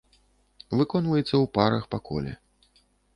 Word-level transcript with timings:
Выконваецца 0.79 1.23
ў 1.25 1.45
парах 1.57 1.83
па 1.91 1.99
коле. 2.09 2.33